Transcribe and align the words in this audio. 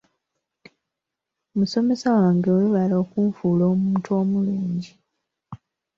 Musomesa 1.57 2.07
wange 2.19 2.47
weebale 2.55 2.95
okunfuula 3.03 3.63
omuntu 3.73 4.09
omulungi. 4.21 4.91